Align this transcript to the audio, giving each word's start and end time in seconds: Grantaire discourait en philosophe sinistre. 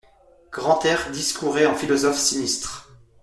Grantaire 0.51 1.11
discourait 1.11 1.67
en 1.67 1.75
philosophe 1.75 2.17
sinistre. 2.17 2.89